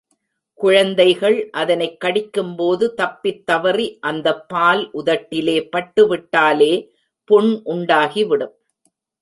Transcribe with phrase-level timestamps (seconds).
[0.59, 6.73] குழந்தைகள் அதனைக் கடிக்கும் போது தப்பித் தவறி அந்தப் பால் உதட்டிலே பட்டுவிட்டாலே
[7.29, 8.55] புண் உண்டாகிவிடும்.